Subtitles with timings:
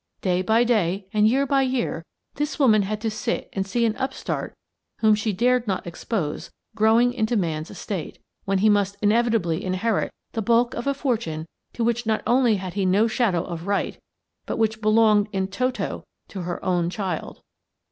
[0.21, 2.03] Day by day and year by year,
[2.33, 4.55] this woman had to sit and see an upstart
[5.01, 10.41] whom she dared not expose growing into man's estate, when he must inevitably inherit the
[10.41, 13.99] bulk of a fortune to which not only had he no shadow of right,
[14.47, 17.39] but which belonged in toto to her own child.